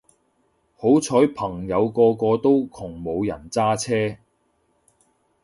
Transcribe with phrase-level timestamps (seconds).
[0.77, 4.17] 好彩朋友個個都窮冇人揸車